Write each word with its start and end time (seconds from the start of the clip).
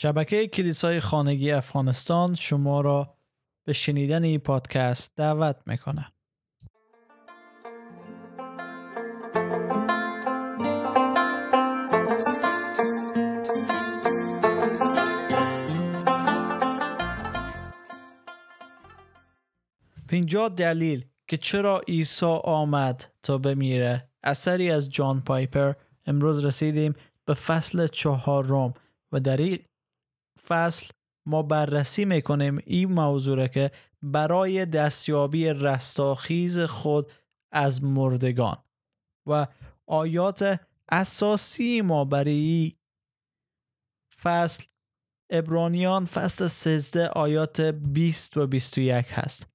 شبکه 0.00 0.46
کلیسای 0.46 1.00
خانگی 1.00 1.50
افغانستان 1.50 2.34
شما 2.34 2.80
را 2.80 3.14
به 3.64 3.72
شنیدن 3.72 4.24
این 4.24 4.38
پادکست 4.38 5.16
دعوت 5.16 5.56
می‌کنه. 5.66 6.12
پینجا 20.08 20.48
دلیل 20.48 21.04
که 21.26 21.36
چرا 21.36 21.80
عیسی 21.88 22.38
آمد 22.44 23.04
تا 23.22 23.38
بمیره 23.38 24.08
اثری 24.22 24.70
از 24.70 24.90
جان 24.90 25.20
پایپر 25.20 25.72
امروز 26.06 26.44
رسیدیم 26.44 26.94
به 27.24 27.34
فصل 27.34 27.86
چهارم 27.86 28.74
و 29.12 29.20
در 29.20 29.36
فصل 30.48 30.86
ما 31.26 31.42
بررسی 31.42 32.04
می‌کنیم 32.04 32.58
این 32.66 32.92
موضوع 32.92 33.46
که 33.46 33.70
برای 34.02 34.66
دستیابی 34.66 35.48
رستاخیز 35.48 36.58
خود 36.58 37.12
از 37.52 37.84
مردگان 37.84 38.56
و 39.26 39.46
آیات 39.86 40.60
اساسی 40.88 41.80
ما 41.80 42.04
برای 42.04 42.72
فصل 44.22 44.64
ابرانیان 45.30 46.04
فصل 46.04 46.46
13 46.46 47.08
آیات 47.08 47.60
20 47.60 48.36
و 48.36 48.46
21 48.46 49.06
هست. 49.10 49.46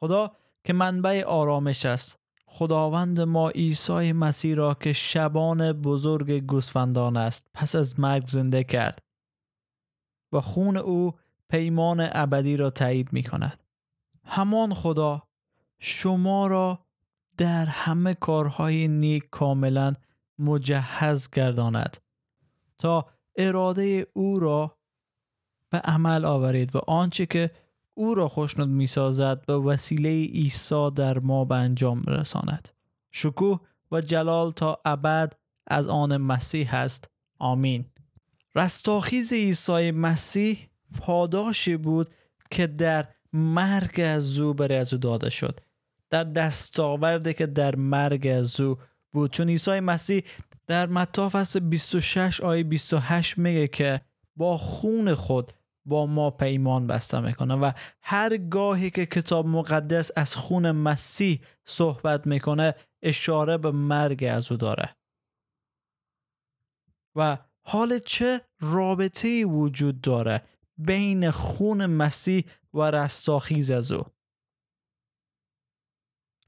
خدا 0.00 0.36
که 0.64 0.72
منبع 0.72 1.24
آرامش 1.24 1.86
است. 1.86 2.18
خداوند 2.46 3.20
ما 3.20 3.50
عیسی 3.50 4.12
مسیح 4.12 4.54
را 4.54 4.74
که 4.74 4.92
شبان 4.92 5.72
بزرگ 5.72 6.32
گوسفندان 6.32 7.16
است 7.16 7.46
پس 7.54 7.74
از 7.74 8.00
مرگ 8.00 8.26
زنده 8.26 8.64
کرد. 8.64 9.09
و 10.32 10.40
خون 10.40 10.76
او 10.76 11.14
پیمان 11.48 12.08
ابدی 12.12 12.56
را 12.56 12.70
تایید 12.70 13.12
می 13.12 13.22
کند. 13.22 13.64
همان 14.24 14.74
خدا 14.74 15.22
شما 15.78 16.46
را 16.46 16.84
در 17.36 17.66
همه 17.66 18.14
کارهای 18.14 18.88
نیک 18.88 19.30
کاملا 19.30 19.94
مجهز 20.38 21.30
گرداند 21.30 21.96
تا 22.78 23.06
اراده 23.36 24.06
او 24.12 24.40
را 24.40 24.78
به 25.70 25.78
عمل 25.78 26.24
آورید 26.24 26.76
و 26.76 26.78
آنچه 26.86 27.26
که 27.26 27.50
او 27.94 28.14
را 28.14 28.28
خوشنود 28.28 28.68
می 28.68 28.86
سازد 28.86 29.46
به 29.46 29.54
وسیله 29.54 30.08
عیسی 30.24 30.90
در 30.90 31.18
ما 31.18 31.44
به 31.44 31.54
انجام 31.54 32.02
رساند. 32.02 32.68
شکوه 33.10 33.60
و 33.92 34.00
جلال 34.00 34.52
تا 34.52 34.80
ابد 34.84 35.32
از 35.66 35.88
آن 35.88 36.16
مسیح 36.16 36.74
است. 36.74 37.10
آمین. 37.38 37.89
رستاخیز 38.54 39.32
عیسی 39.32 39.90
مسیح 39.90 40.68
پاداشی 41.00 41.76
بود 41.76 42.14
که 42.50 42.66
در 42.66 43.08
مرگ 43.32 44.00
از 44.00 44.40
او 44.40 44.54
برای 44.54 44.78
از 44.78 44.92
او 44.92 44.98
داده 44.98 45.30
شد. 45.30 45.60
در 46.10 46.24
دستاورده 46.24 47.34
که 47.34 47.46
در 47.46 47.76
مرگ 47.76 48.26
از 48.26 48.60
او 48.60 48.78
بود. 49.12 49.32
چون 49.32 49.48
عیسی 49.48 49.80
مسیح 49.80 50.22
در 50.66 50.86
متا 50.86 51.28
فصل 51.28 51.60
26 51.60 52.40
آیه 52.40 52.64
28 52.64 53.38
میگه 53.38 53.68
که 53.68 54.00
با 54.36 54.56
خون 54.56 55.14
خود 55.14 55.52
با 55.84 56.06
ما 56.06 56.30
پیمان 56.30 56.86
بسته 56.86 57.20
می‌کنه 57.20 57.54
و 57.54 57.72
هر 58.02 58.36
گاهی 58.36 58.90
که 58.90 59.06
کتاب 59.06 59.46
مقدس 59.46 60.10
از 60.16 60.36
خون 60.36 60.70
مسیح 60.70 61.40
صحبت 61.64 62.26
می‌کنه 62.26 62.74
اشاره 63.02 63.58
به 63.58 63.70
مرگ 63.70 64.24
از 64.24 64.52
او 64.52 64.58
داره. 64.58 64.96
و 67.16 67.38
حال 67.62 67.98
چه 67.98 68.40
رابطه 68.60 69.44
وجود 69.44 70.00
داره 70.00 70.42
بین 70.78 71.30
خون 71.30 71.86
مسیح 71.86 72.44
و 72.74 72.82
رستاخیز 72.82 73.70
از 73.70 73.92
او؟ 73.92 74.04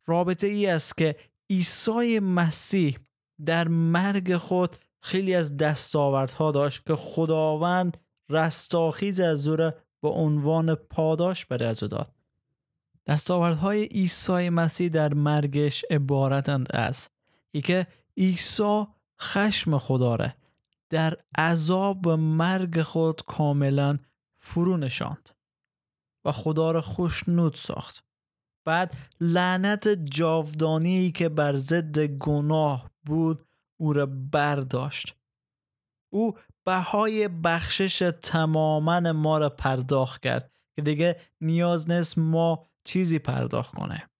رابطه 0.07 0.47
ای 0.47 0.67
است 0.67 0.97
که 0.97 1.17
عیسی 1.51 2.21
مسیح 2.21 2.99
در 3.45 3.69
مرگ 3.69 4.37
خود 4.37 4.77
خیلی 5.03 5.35
از 5.35 5.57
دستاوردها 5.57 6.51
داشت 6.51 6.87
که 6.87 6.97
خداوند 6.97 7.97
رستاخیز 8.29 9.21
از 9.21 9.49
او 9.49 9.57
را 9.57 9.75
به 10.03 10.09
عنوان 10.09 10.75
پاداش 10.75 11.47
برای 11.47 11.69
از 11.69 11.83
او 11.83 11.89
داد. 11.89 12.15
دستاوردهای 13.07 13.85
عیسی 13.85 14.49
مسیح 14.49 14.89
در 14.89 15.15
مرگش 15.15 15.85
عبارتند 15.91 16.67
از 16.71 17.09
ای 17.51 17.61
که 17.61 17.87
عیسی 18.17 18.87
خشم 19.21 19.79
خدا 19.79 20.17
را 20.17 20.29
در 20.93 21.17
عذاب 21.39 22.09
مرگ 22.09 22.83
خود 22.83 23.23
کاملا 23.23 23.99
فرو 24.39 24.77
نشاند 24.77 25.31
و 26.25 26.33
خدا 26.33 26.71
را 26.71 26.81
خوشنود 26.81 27.55
ساخت. 27.55 28.05
بعد 28.67 28.97
لعنت 29.21 29.89
جاودانی 29.89 31.13
که 31.13 31.29
بر 31.29 31.59
ضد 31.59 31.99
گناه 31.99 32.91
بود 33.07 33.47
او 33.81 33.93
را 33.93 34.07
برداشت. 34.07 35.17
او 36.13 36.33
بهای 36.65 37.29
بخشش 37.29 38.13
تماما 38.23 39.01
ما 39.01 39.39
را 39.39 39.49
پرداخت 39.49 40.23
کرد 40.23 40.53
که 40.77 40.83
دیگه 40.83 41.21
نیاز 41.41 41.91
نیست 41.91 42.19
ما 42.19 42.71
چیزی 42.85 43.19
پرداخت 43.19 43.75
کنه. 43.75 44.11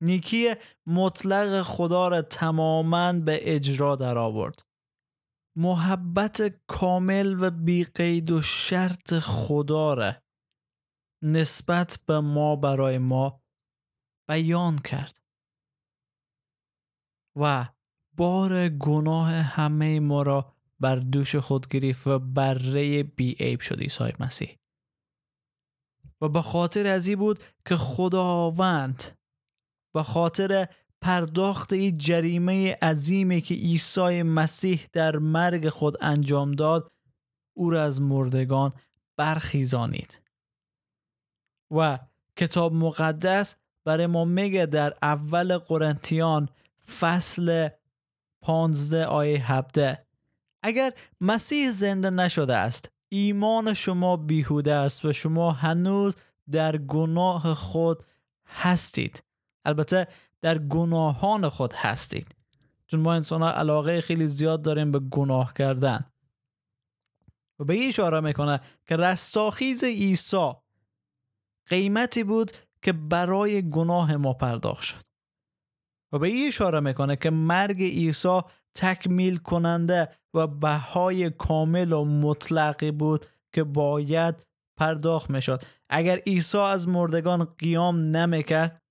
نیکی 0.00 0.54
مطلق 0.86 1.62
خدا 1.62 2.08
را 2.08 2.22
تماما 2.22 3.12
به 3.12 3.54
اجرا 3.54 3.96
در 3.96 4.18
آورد 4.18 4.67
محبت 5.58 6.60
کامل 6.66 7.36
و 7.40 7.50
بیقید 7.50 8.30
و 8.30 8.42
شرط 8.42 9.14
خدا 9.14 9.94
را 9.94 10.14
نسبت 11.22 11.98
به 12.06 12.20
ما 12.20 12.56
برای 12.56 12.98
ما 12.98 13.42
بیان 14.28 14.78
کرد. 14.78 15.20
و 17.36 17.68
بار 18.16 18.68
گناه 18.68 19.30
همه 19.30 20.00
ما 20.00 20.22
را 20.22 20.54
بر 20.80 20.96
دوش 20.96 21.36
خود 21.36 21.68
گرفت 21.68 22.06
و 22.06 22.18
بره 22.18 23.02
بی 23.02 23.36
عیب 23.40 23.60
شد 23.60 23.80
عیسی 23.80 24.12
مسیح. 24.20 24.58
و 26.20 26.28
به 26.28 26.42
خاطر 26.42 26.86
ازی 26.86 27.16
بود 27.16 27.44
که 27.64 27.76
خداوند 27.76 29.18
به 29.94 30.02
خاطر 30.02 30.68
پرداخت 31.00 31.72
این 31.72 31.98
جریمه 31.98 32.74
عظیمی 32.82 33.40
که 33.40 33.54
عیسی 33.54 34.22
مسیح 34.22 34.80
در 34.92 35.16
مرگ 35.16 35.68
خود 35.68 35.96
انجام 36.00 36.52
داد 36.52 36.92
او 37.54 37.70
را 37.70 37.84
از 37.84 38.00
مردگان 38.00 38.72
برخیزانید. 39.16 40.20
و 41.70 41.98
کتاب 42.36 42.74
مقدس 42.74 43.56
برای 43.84 44.06
ما 44.06 44.24
میگه 44.24 44.66
در 44.66 44.94
اول 45.02 45.58
قرنتیان 45.58 46.48
فصل 47.00 47.68
15 48.42 49.06
آیه 49.06 49.52
17 49.52 50.06
اگر 50.62 50.92
مسیح 51.20 51.70
زنده 51.70 52.10
نشده 52.10 52.56
است 52.56 52.90
ایمان 53.08 53.74
شما 53.74 54.16
بیهوده 54.16 54.74
است 54.74 55.04
و 55.04 55.12
شما 55.12 55.52
هنوز 55.52 56.16
در 56.50 56.76
گناه 56.76 57.54
خود 57.54 58.04
هستید. 58.46 59.22
البته 59.64 60.06
در 60.42 60.58
گناهان 60.58 61.48
خود 61.48 61.72
هستید 61.72 62.34
چون 62.86 63.00
ما 63.00 63.14
انسان 63.14 63.42
ها 63.42 63.52
علاقه 63.52 64.00
خیلی 64.00 64.26
زیاد 64.26 64.62
داریم 64.62 64.90
به 64.90 64.98
گناه 64.98 65.54
کردن. 65.54 66.10
و 67.58 67.64
به 67.64 67.74
این 67.74 67.88
اشاره 67.88 68.20
می‌کنه 68.20 68.60
که 68.86 68.96
رستاخیز 68.96 69.84
عیسی 69.84 70.52
قیمتی 71.66 72.24
بود 72.24 72.52
که 72.82 72.92
برای 72.92 73.70
گناه 73.70 74.16
ما 74.16 74.32
پرداخت 74.32 74.82
شد. 74.82 75.04
و 76.12 76.18
به 76.18 76.28
این 76.28 76.48
اشاره 76.48 76.80
می‌کنه 76.80 77.16
که 77.16 77.30
مرگ 77.30 77.82
عیسی 77.82 78.40
تکمیل 78.74 79.36
کننده 79.36 80.08
و 80.34 80.46
بهای 80.46 81.30
کامل 81.30 81.92
و 81.92 82.04
مطلقی 82.04 82.90
بود 82.90 83.26
که 83.52 83.64
باید 83.64 84.46
پرداخت 84.76 85.30
می‌شد. 85.30 85.62
اگر 85.88 86.16
عیسی 86.16 86.58
از 86.58 86.88
مردگان 86.88 87.44
قیام 87.44 88.00
نمی‌کرد 88.00 88.82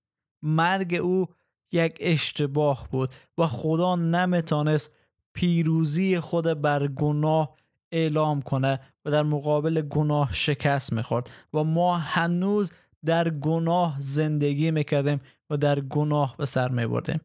مرگ 0.42 0.94
او 0.94 1.26
یک 1.72 1.96
اشتباه 2.00 2.88
بود 2.90 3.14
و 3.38 3.46
خدا 3.46 3.96
نمی‌تونست 3.96 4.94
پیروزی 5.32 6.20
خود 6.20 6.44
بر 6.44 6.86
گناه 6.86 7.56
اعلام 7.92 8.42
کنه 8.42 8.80
و 9.04 9.10
در 9.10 9.22
مقابل 9.22 9.80
گناه 9.80 10.32
شکست 10.32 10.92
می‌خورد. 10.92 11.30
و 11.54 11.64
ما 11.64 11.96
هنوز 11.98 12.72
در 13.04 13.30
گناه 13.30 13.96
زندگی 13.98 14.70
می‌کردیم 14.70 15.20
و 15.50 15.56
در 15.56 15.80
گناه 15.80 16.36
به 16.36 16.46
سر 16.46 16.68
میبردیم. 16.68 17.20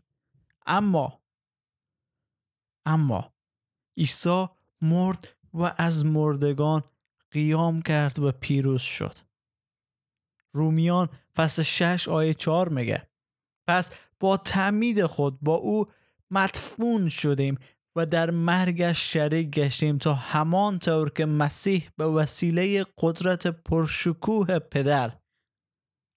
اما 0.65 1.21
اما 2.85 3.33
عیسی 3.97 4.47
مرد 4.81 5.35
و 5.53 5.73
از 5.77 6.05
مردگان 6.05 6.83
قیام 7.31 7.81
کرد 7.81 8.19
و 8.19 8.31
پیروز 8.31 8.81
شد. 8.81 9.17
رومیان 10.55 11.09
فصل 11.35 11.63
6 11.63 12.07
آیه 12.07 12.33
4 12.33 12.69
میگه 12.69 13.07
پس 13.67 13.91
با 14.23 14.37
تعمید 14.37 15.05
خود 15.05 15.39
با 15.41 15.55
او 15.55 15.85
مدفون 16.31 17.09
شدیم 17.09 17.57
و 17.95 18.05
در 18.05 18.31
مرگش 18.31 19.13
شریک 19.13 19.49
گشتیم 19.49 19.97
تا 19.97 20.13
همان 20.13 20.79
طور 20.79 21.09
که 21.09 21.25
مسیح 21.25 21.89
به 21.97 22.05
وسیله 22.05 22.85
قدرت 22.97 23.47
پرشکوه 23.47 24.59
پدر 24.59 25.17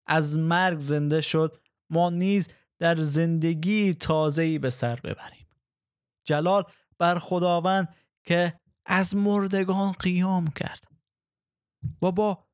از 0.06 0.38
مرگ 0.38 0.80
زنده 0.80 1.20
شد 1.20 1.56
ما 1.90 2.10
نیز 2.10 2.48
در 2.78 2.96
زندگی 2.96 3.94
تازه‌ای 3.94 4.58
به 4.58 4.70
سر 4.70 4.96
ببریم. 4.96 5.46
جلال 6.24 6.64
بر 6.98 7.18
خداوند 7.18 7.94
که 8.24 8.60
از 8.86 9.16
مردگان 9.16 9.92
قیام 9.92 10.46
کرد 10.46 10.84
و 12.02 12.12
با 12.12 12.46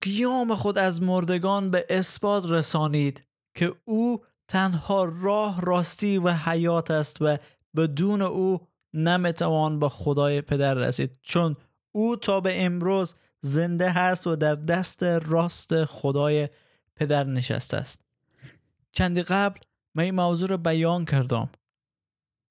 قیام 0.00 0.54
خود 0.54 0.78
از 0.78 1.02
مردگان 1.02 1.70
به 1.70 1.86
اثبات 1.90 2.44
رسانید 2.46 3.26
که 3.54 3.74
او 3.84 4.24
تنها 4.48 5.04
راه 5.04 5.60
راستی 5.60 6.18
و 6.18 6.30
حیات 6.30 6.90
است 6.90 7.16
و 7.20 7.36
بدون 7.76 8.22
او 8.22 8.68
نمی‌توان 8.94 9.78
به 9.78 9.88
خدای 9.88 10.42
پدر 10.42 10.74
رسید. 10.74 11.18
چون 11.22 11.56
او 11.94 12.16
تا 12.16 12.40
به 12.40 12.64
امروز 12.64 13.14
زنده 13.40 13.90
هست 13.90 14.26
و 14.26 14.36
در 14.36 14.54
دست 14.54 15.02
راست 15.02 15.84
خدای 15.84 16.48
پدر 16.96 17.24
نشسته 17.24 17.76
است. 17.76 18.04
چندی 18.92 19.22
قبل 19.22 19.60
من 19.94 20.02
این 20.04 20.14
موضوع 20.14 20.48
رو 20.48 20.56
بیان 20.56 21.04
کردم 21.04 21.50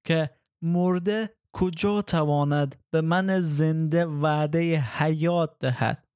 که 0.03 0.30
مرده 0.62 1.36
کجا 1.51 2.01
تواند 2.01 2.75
به 2.91 3.01
من 3.01 3.39
زنده 3.39 4.06
وعده 4.06 4.80
حیات 4.80 5.59
دهد 5.59 6.07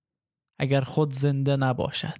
اگر 0.59 0.81
خود 0.81 1.13
زنده 1.13 1.55
نباشد؟ 1.55 2.17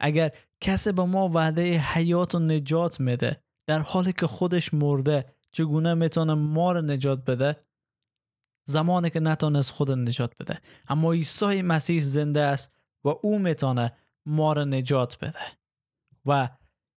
اگر 0.00 0.32
کسی 0.60 0.92
به 0.92 1.04
ما 1.04 1.28
وعده 1.28 1.78
حیات 1.78 2.34
و 2.34 2.38
نجات 2.38 3.00
میده 3.00 3.36
در 3.66 3.80
حالی 3.80 4.12
که 4.12 4.26
خودش 4.26 4.74
مرده 4.74 5.34
چگونه 5.52 5.94
می‌تونه 5.94 6.34
ما 6.34 6.72
رو 6.72 6.82
نجات 6.82 7.24
بده؟ 7.24 7.64
زمانی 8.68 9.10
که 9.10 9.20
نتونست 9.20 9.70
خود 9.70 9.90
نجات 9.90 10.36
بده. 10.40 10.60
اما 10.88 11.12
عیسی 11.12 11.62
مسیح 11.62 12.00
زنده 12.00 12.40
است 12.40 12.74
و 13.04 13.08
او 13.08 13.38
می‌تونه 13.38 13.96
ما 14.26 14.52
رو 14.52 14.64
نجات 14.64 15.18
بده. 15.18 15.40
و 16.26 16.48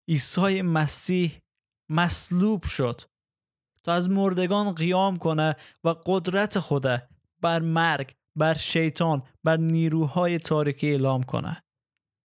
عیسی 0.07 0.61
مسیح 0.61 1.41
مصلوب 1.89 2.63
شد. 2.63 3.01
تا 3.83 3.93
از 3.93 4.09
مردگان 4.09 4.75
قیام 4.75 5.17
کنه 5.17 5.55
و 5.83 5.89
قدرت 6.05 6.59
خوده 6.59 7.07
بر 7.41 7.59
مرگ 7.59 8.15
بر 8.35 8.53
شیطان 8.53 9.23
بر 9.43 9.57
نیروهای 9.57 10.37
تاریکی 10.37 10.91
اعلام 10.91 11.23
کنه. 11.23 11.63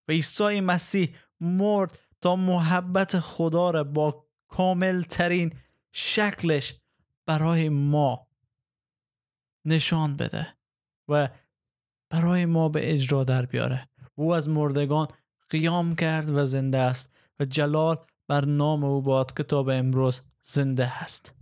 و 0.08 0.12
عیسی 0.12 0.62
مسیح 0.62 1.16
مرد 1.40 2.00
تا 2.22 2.36
محبت 2.36 3.20
خدا 3.20 3.72
را 3.72 3.84
با 3.84 4.26
کامل 4.48 5.02
ترین 5.02 5.54
شکلش 5.92 6.82
برای 7.26 7.70
ما 7.70 8.28
نشان 9.66 10.16
بده 10.16 10.48
و 11.08 11.30
برای 12.10 12.46
ما 12.46 12.70
به 12.70 12.94
اجرا 12.94 13.24
در 13.24 13.46
بیاره. 13.46 13.90
او 14.16 14.34
از 14.34 14.50
مردگان 14.50 15.08
قیام 15.50 15.96
کرد 15.96 16.32
و 16.32 16.46
زنده 16.46 16.78
است 16.78 17.16
و 17.40 17.46
جلال 17.46 17.98
بر 18.28 18.46
نام 18.46 18.84
او 18.84 19.02
باد. 19.02 19.34
کتاب 19.38 19.70
امروز 19.70 20.22
زنده 20.42 21.04
است 21.04 21.34